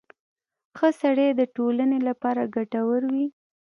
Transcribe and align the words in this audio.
•ښه 0.77 0.89
سړی 1.01 1.29
د 1.35 1.41
ټولنې 1.55 1.99
لپاره 2.07 2.51
ګټور 2.55 3.01
وي. 3.13 3.25